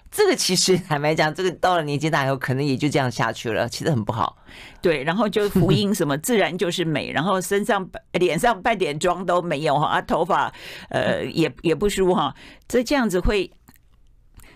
[0.09, 4.37] 这个其实 坦白讲，这个到了年纪大以后，可能也就这样下去了，其实很不好。
[4.81, 10.53] 对，然后就福音什么自然就是美，然后身上脸上半点妆都没有哈，啊，头发
[10.89, 12.33] 呃也也不梳哈，
[12.67, 13.51] 这这样子会，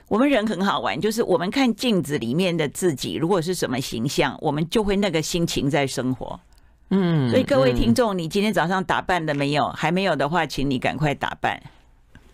[0.07, 6.39] 我们人很好玩，就是我们看镜子里面的自己，如果是什么形象，我们就会那个心情在生活。
[6.89, 9.67] 嗯，所以各位听众，你今天早上打扮了没有？
[9.69, 11.61] 还没有的话，请你赶快打扮。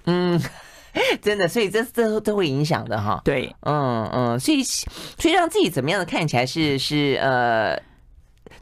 [0.06, 0.41] 嗯，
[1.22, 3.22] 真的，所以这这都会影响的哈。
[3.26, 7.78] 对，嗯嗯，所以所以让自己怎么样的看起来是是呃，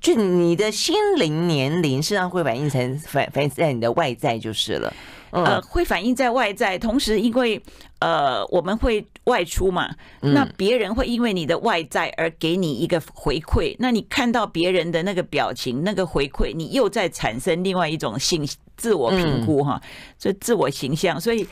[0.02, 4.92] 就你的心灵年龄实际上会反映成反反映在你的外在就是了。
[5.34, 7.62] 呃，会反映在外在，同时因为
[8.00, 9.90] 呃我们会外出嘛，
[10.22, 19.82] 那别人会因为你的外在而给你一个回馈，那你看到别人的那个表情、那个回馈，你又在产生另外一种性自我评估哈，
[20.20, 21.48] 所以自我形象，所以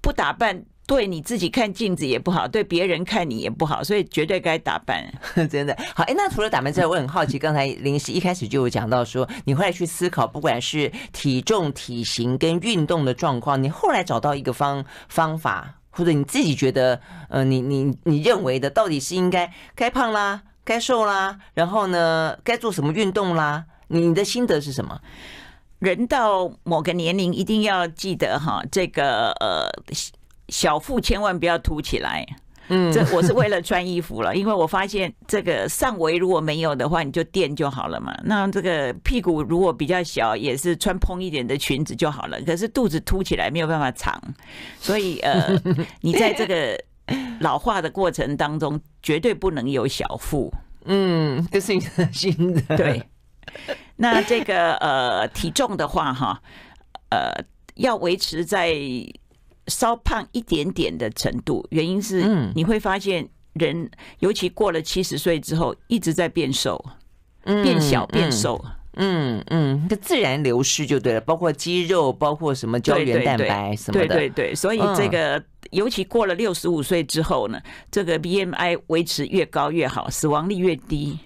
[0.00, 0.64] 不打扮。
[0.86, 5.04] 对你自己看镜子也不好，对别人看你也不好，所以绝对该打扮。
[5.50, 23.64] 真的好，哎，那除了打扮之外，我很好奇，刚才临时一开始就有讲到说，你会来去思考，不管是体重、体型跟运动的状况，你后来找到一个方方法，或者你自己觉得，呃，你你你认为的，到底是应该该胖啦，该瘦啦，然后呢，该做什么运动啦？
[23.88, 25.00] 你的心得是什么？
[25.80, 29.68] 人到某个年龄，一定要记得哈，这个呃。
[30.48, 32.24] 小腹千万不要凸起来，
[32.68, 38.16] 嗯，这我是为了穿衣服了，因为我发现这个上围如果没有的话，你就垫就好了嘛。
[38.24, 42.40] 那这个屁股如果比较小，也是穿蓬一点的裙子就好了。
[42.42, 44.20] 可是肚子凸起来没有办法藏，
[44.80, 45.60] 所以呃，
[46.00, 46.78] 你在这个
[47.40, 50.52] 老化的过程当中，绝对不能有小腹。
[50.84, 52.60] 嗯，这是你的新的。
[52.76, 53.02] 对，
[53.96, 56.40] 那这个呃体重的话哈，
[57.10, 57.32] 呃
[57.74, 58.76] 要维持在。
[59.66, 66.84] 稍胖一点点的程度，原因是你会发现人，尤其过了七十岁之后，一直在变瘦，
[67.44, 81.18] 变小变瘦，嗯嗯，这自然流失就对了，包括肌肉，包括什么胶原蛋白什么的，对对对，所以这个尤其过了六十五岁之后呢，这个 BMI 维持越高越好，死亡率越低。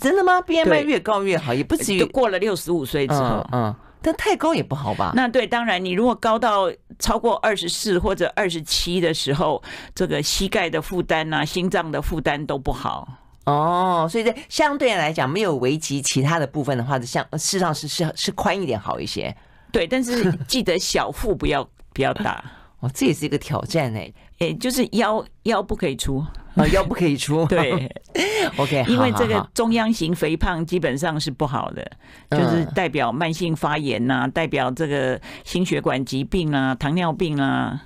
[0.00, 3.74] 真的吗？BMI 越高越好，也不至于过了六十五岁之后，嗯。
[4.00, 5.12] 但太高也不好吧？
[5.14, 9.62] 那对，当然，你如果高到超过二十四或者二十七的时候，
[9.94, 13.08] 这个膝盖的负担啊，心脏的负担都不好。
[13.44, 19.34] 哦，所以在相对来讲，没有危及其他的部分的话，像事实上是是是宽一点好一些。
[19.72, 22.44] 对，但是记得小腹不要不要大。
[22.80, 26.24] 哦，这也是一个挑战哎，哎，就是腰腰不可以粗。
[26.58, 27.90] 啊，腰不可以出， 对，
[28.58, 31.90] OK，因为这个中央型肥胖基本上是不好的，
[32.30, 37.82] 就是代表慢性发炎呐，代表这个心血管疾病啊、糖尿病啊，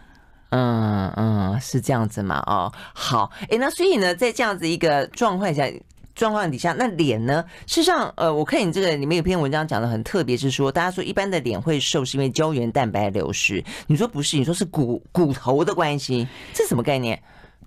[0.51, 2.43] 嗯嗯，是这样子嘛？
[2.47, 5.71] 哦，好，哎，那所以呢，在这样子一个状况下。
[6.15, 7.43] 状况底下，那脸呢？
[7.67, 14.37] 事实上，呃，我看你这个里面有篇文章讲的很特别，是说大家说一般的脸会瘦是因为胶原蛋白流失，你说不是？
[14.37, 17.19] 你说是骨骨头的关系，这什么概念？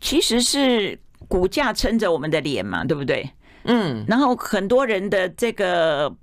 [0.06, 3.28] 其实是骨架撑着我们的脸嘛，对不对？
[3.63, 6.15] 嗯，然后很多人的这个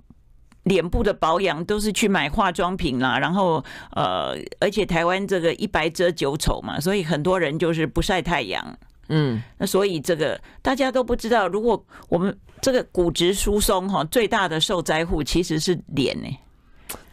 [0.63, 8.77] 脸部的保养都是去买化妆品啦，然后呃，而且台湾这个一白遮九丑嘛，所以很多人就是不晒太阳。
[9.09, 16.29] 嗯，那所以这个大家都不知道，如果我们这个骨质疏松哈，最大的受灾户其实是脸呢。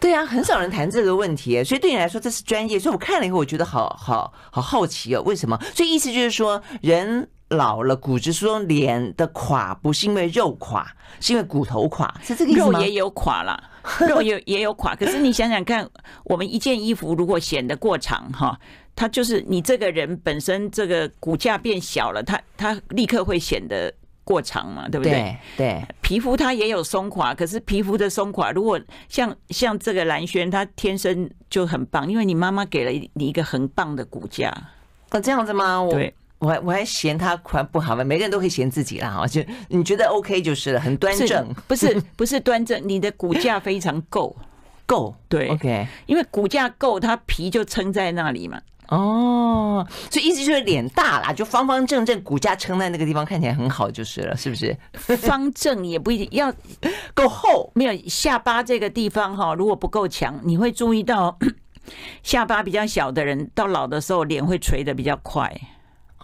[0.00, 2.78] 对啊，很少人谈这个问题，所以对你来说这是专业。
[2.78, 5.58] 所以我看了以后，我觉得好好好好奇哦，为什么？
[5.74, 10.86] 所以意思就是说，人老了骨质疏松，脸的垮不是因为肉垮，
[11.20, 12.78] 是因为骨头垮，是这个意思吗？
[12.78, 13.62] 肉也有垮了，
[14.08, 14.96] 肉也也有垮。
[14.96, 15.86] 可是你想想看，
[16.24, 18.58] 我们一件衣服如果显得过长哈。
[18.96, 23.90] 它就是你这个人本身这个骨架变小了，它它立刻会显得
[24.30, 25.12] 过长嘛，对不对？
[25.12, 34.56] 对，对，皮肤它也有松垮，可是皮肤的松垮，如果像像这个蓝轩，她天生就很棒，因为你妈妈给了你一个很棒的骨架。
[35.10, 35.82] 那这样子吗？
[35.82, 38.04] 我对我还我还嫌他款不好吗？
[38.04, 44.36] 每个人都可以嫌自己啦，就你觉得 OK 就是了，很端正，不是不是端正，你的骨架非常够
[44.86, 48.60] 够，对，OK，因为骨架够，它皮就撑在那里嘛。
[48.90, 54.76] 哦，所以意思就是脸大啦，就方方正正，骨架撑在那个地方，看起来很好就是了，是不是？
[55.16, 56.52] 方正也不一定要
[57.14, 61.38] 够厚，没有下巴这个地方哈，如果不够强，你会注意到
[62.22, 65.48] 下巴比较小的人，到老的时候脸会垂的比较快。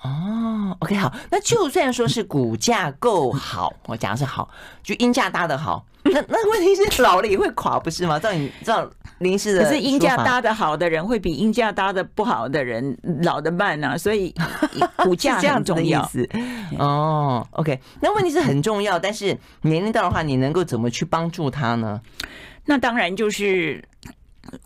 [0.07, 4.49] 哦，OK，好，那就算说是骨架够好， 我讲的是好，
[4.83, 8.19] 就音架搭的好，那那问题是老了也会垮，不是吗？
[8.19, 8.89] 照你照。
[9.19, 14.35] 临时的，可是音架搭的好的人会比音架搭的不好的人老得慢啊，所以
[14.99, 15.83] 骨架很重要。
[15.83, 21.99] 这样子的意思哦，OK，那问题是很重要，但是年龄到的话，你能够怎么去帮助他呢？
[22.67, 23.83] 那当然就是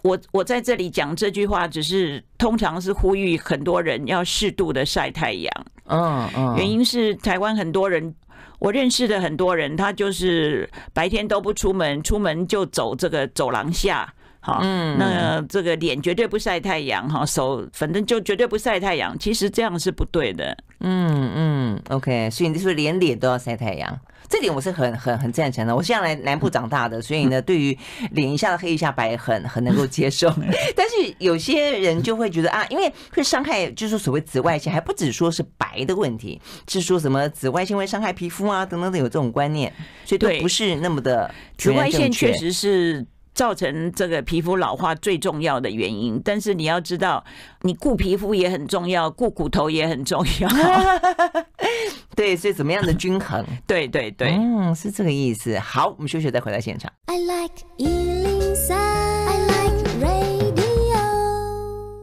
[0.03, 5.53] 我我在这里讲这句话，只是通常是呼吁很多人要适度的晒太阳。
[5.87, 8.14] 嗯嗯，原因是台湾很多人。
[8.59, 19.19] 我认识的很多人，他就是白天都不出门，出门就走这个走廊下，好，嗯，那这个脸绝对不晒太阳，哈，手反正就绝对不晒太阳。
[19.19, 23.99] 其实这样是不对的，嗯嗯，OK，所以你说连脸都要晒太阳。
[24.31, 25.75] 这点我是很很很赞成的。
[25.75, 27.77] 我是在来南部长大的，所以呢，对于
[28.12, 30.33] 脸一下子黑一下白很很能够接受。
[30.77, 39.73] 但是有些人就会觉得啊，因为会伤害，就是所谓紫外线，还不止说是白的问题，是说什么紫外线会伤害皮肤啊等等的有这种观念，
[40.05, 41.35] 所以都不是那么的。
[41.59, 43.05] 紫外线确实是。
[43.40, 47.24] 造成这个皮肤老化最重要的原因，但是你要知道，
[47.62, 50.48] 你顾皮肤也很重要，顾骨头也很重要。
[52.14, 53.42] 对，所以怎么样的均衡？
[53.66, 55.59] 对对对，嗯，是这个意思。
[55.59, 56.92] 好，我们休息再回到现场。
[57.07, 57.64] I like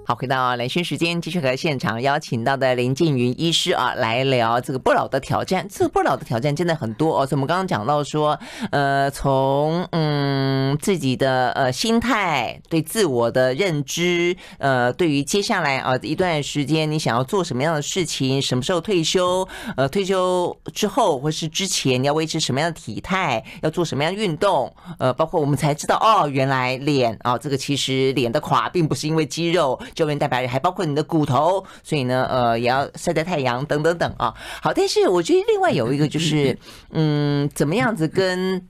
[0.08, 5.67] 好，回到兰萱时间，继续和现场邀请到的林静云医师啊，来聊这个不老的挑战。
[5.70, 7.28] 这个不老的挑战真的很多哦。
[7.28, 8.39] 所以我们刚刚讲到说，
[8.72, 29.78] 呃，从嗯自己的呃心态、对自我的认知，呃，对于接下来啊一段时间你想要做什么样的事情，什么时候退休，呃，退休之后或是之前你要维持什么样的体态，要做什么样的运动，呃，包括我们才知道哦，原来脸啊，这个其实脸的垮并不是因为肌肉。
[29.97, 34.31] 胶原蛋白还包括你的骨头，所以呢，呃，也要晒晒太阳等等等啊。
[34.62, 36.55] 好，但是我觉得另外有一个就是，
[36.91, 38.63] 嗯，怎么样子跟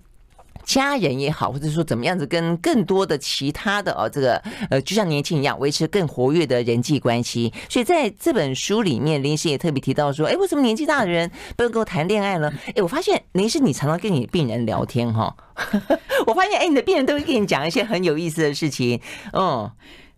[0.63, 7.51] 家人也好，或者说怎么样子跟更多的其他的哦，这个呃，就像年轻一样，维持更活跃的人际关系。
[7.69, 12.49] 所以在这本书里面，林师也特别提到说，哎，为什么年纪大的人不能够谈恋爱呢？
[12.73, 15.35] 哎，我发现林师你常常跟你病人聊天哈，
[16.25, 19.01] 我发现哎，你的病人都会跟你讲一些很有意思的事情，
[19.33, 19.69] 嗯。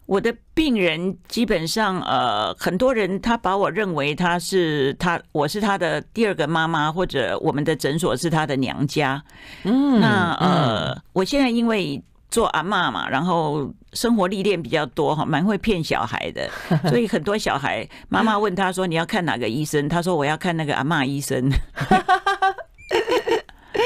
[0.09, 9.23] 我的病人基本上，呃，很多人他把我认为他是他，我是他的第二个妈妈，或者我们的诊所是他的娘家。
[9.65, 16.49] 嗯，那呃，我现在因为做阿嬷嘛，然后生活历练比较多哈，蛮会骗小孩的，
[16.89, 19.87] 所以很多小孩妈妈问他说，你要看哪个医生？
[19.87, 21.51] 他说我要看那个阿嬷医生。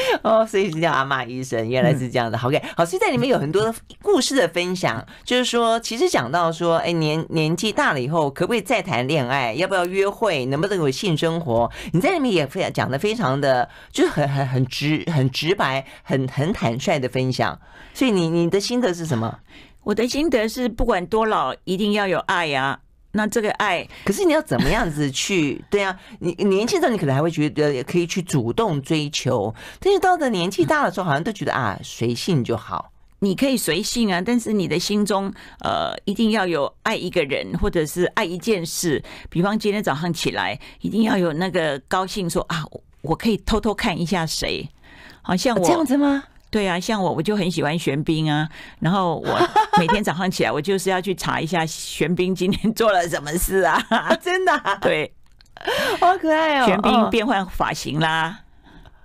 [0.24, 2.38] 哦，所以是叫阿嬷医生，原来是这样的。
[2.38, 9.54] OK，好，所以在里面有很多的故事的分享，就是说，其实讲到说，哎，年年纪大了以后，可不可以再谈恋爱？
[9.54, 10.46] 要不要约会？
[10.46, 11.72] 能不能有性生活？
[11.92, 17.60] 你在里面也非常讲的非常的，就是很很很直、很直白、很很坦率的分享。
[17.94, 19.40] 所以你你的心得是什么？
[19.84, 22.80] 我的心得是，不管多老，一定要有爱呀。
[23.16, 25.64] 那这个爱，可是你要怎么样子去？
[25.70, 32.92] 对啊，你年轻的时候你可能还会觉得也可以去主动追求，但是到了年纪大的时候，好像都觉得啊，随性就好。
[33.20, 39.02] 你可以随性啊，但是你的心中呃一定要有爱一个人，或者是爱一件事。
[39.30, 42.66] 比方今天早上起来，一定要有那个高兴说啊，
[43.02, 44.68] 我可以偷偷看一下谁，
[45.22, 46.24] 好像我这样子吗？
[46.54, 48.48] 对啊，像我我就很喜欢玄彬啊，
[48.80, 49.50] 然后我
[49.80, 53.84] 每天早上起来，我就是要去查一下玄彬今天做了什么事啊，
[54.22, 55.12] 真的、啊，对，
[56.00, 58.42] 好可爱哦，玄彬变换发型啦。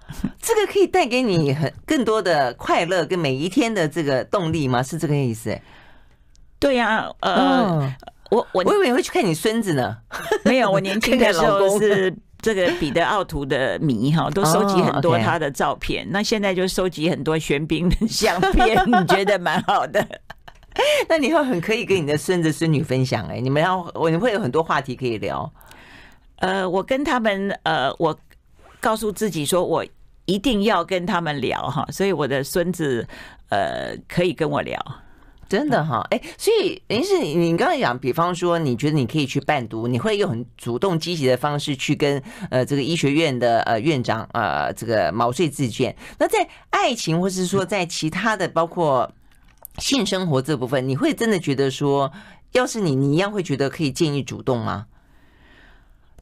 [0.42, 4.82] 这个可以带给你很更多的快乐跟每一天的这个动力吗？
[4.82, 5.58] 是这个意思？
[6.58, 7.94] 对呀，呃，
[8.30, 9.96] 我我我以为你会去看你孙子呢。
[10.44, 16.06] 没有，我年轻的时候是这个彼得奥图的迷哈，都收集很多他的照片。
[16.10, 20.06] 那现在就收集很多玄彬的相片，你觉得蛮好的。
[21.08, 25.52] 那你会很可以跟你的孙子孙女分享哎，你们要我你会有很多话题可以聊。
[26.36, 28.16] 呃，我跟他们呃，我
[28.80, 29.84] 告诉自己说我。
[30.30, 33.08] 一定要跟他们聊哈，所以我的孙子
[33.48, 34.78] 呃可以跟我聊，
[35.48, 45.96] 真的哈，哎，所以等于是你刚才讲，比方说你觉得你可以去伴读，你会用很主动积极的方式去跟呃这个医学院的呃院长呃这个毛遂自荐。
[46.18, 49.10] 那在爱情或是说在其他的包括
[49.78, 52.12] 性生活这部分，你会真的觉得说，
[52.52, 54.86] 要是你你一样会觉得可以建议主动吗？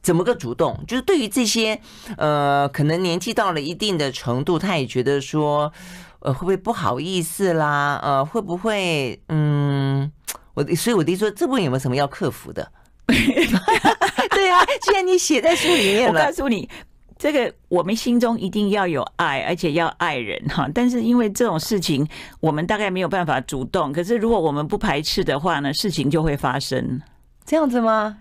[0.01, 0.79] 怎么个主动？
[0.87, 1.81] 就是对于这些，
[2.15, 5.73] 呃，可能年纪到了一定的程度，他也觉得说，
[6.19, 7.99] 呃，会不会不好意思啦？
[8.03, 10.11] 呃，会不会，嗯，
[10.53, 12.71] 我所以我弟说，这部分有没有什么要克服的？
[13.07, 16.69] 对啊，既然你写在书里面了，我告诉你，
[17.17, 20.67] 这个我们心中一定要有爱，而且要爱人哈。
[20.73, 22.07] 但是因为这种事情，
[22.39, 23.93] 我们大概没有办法主动。
[23.93, 27.01] 可是如果我们不排斥的话呢，事情就会发生。
[27.45, 28.17] 这样子吗？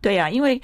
[0.00, 0.60] 对呀、啊，因为。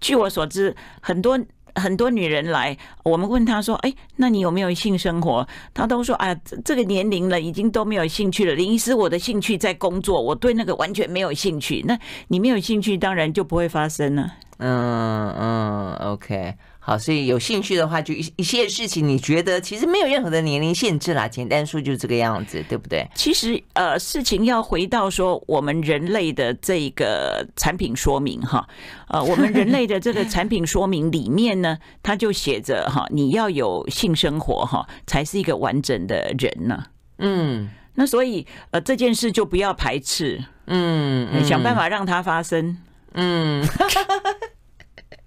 [0.00, 1.38] 据我所知，很多
[1.74, 8.54] 很多女人来，我们问她说：“哎，那你有没有性生活？”她都说：“啊，这个年龄了，已经都没有兴趣了。
[8.54, 11.82] 林医师，我的兴趣在工作，我对那个完全没有兴趣。
[11.86, 11.98] 那
[12.28, 16.54] 你没有兴趣，当然就不会发生了。”嗯嗯，OK。
[16.86, 21.26] 好，所以有兴趣的话，就一一些事情，你觉得其实没有任何的年龄限制啦。
[21.26, 23.08] 简单说就是这个样子，对不对？
[23.14, 28.68] 其实呃，事情要回到说我们人类的这个产品说明哈，
[29.08, 36.84] 呃，我们人类的这个产品说明里面呢，它就写着哈，你要有性生活哈，才是一个完整的人呢。
[37.16, 42.76] 嗯，那所以呃，这件事就不要排斥，嗯，嗯，想办法让它发生，
[43.14, 43.66] 嗯。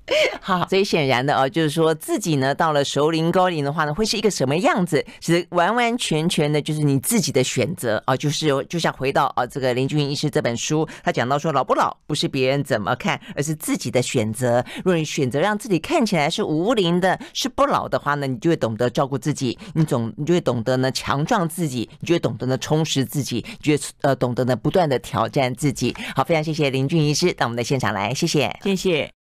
[0.42, 5.06] 好，所以显然的啊，就是说自己呢，到了熟龄高龄的话呢，会是一个什么样子？
[5.20, 14.64] 其实完完全全的就是你自己的选择啊，就是就像回到啊这个林俊英医师这本书，他讲到说老不老不是别人怎么看，而是自己的选择。
[14.86, 25.94] 若你选择让自己看起来是无龄的，是不老的话呢，你就会懂得照顾自己，你总你就会懂得呢强壮自己，你就会懂得呢充实自己，你就会呃懂得呢不断的挑战自己。
[26.16, 29.17] 好，非常谢谢林俊医师到我们的现场来，谢谢，谢谢。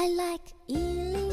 [0.00, 1.27] I like eating.